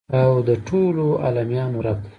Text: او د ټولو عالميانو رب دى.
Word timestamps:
او 0.21 0.31
د 0.47 0.49
ټولو 0.67 1.05
عالميانو 1.23 1.77
رب 1.87 1.97
دى. 2.03 2.09